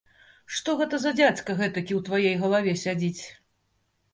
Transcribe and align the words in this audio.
Што 0.59 0.73
гэта 0.79 0.99
за 1.03 1.11
дзядзька 1.19 1.55
гэтакі 1.59 1.93
ў 1.99 2.07
тваёй 2.07 2.35
галаве 2.45 2.73
сядзіць? 2.85 3.23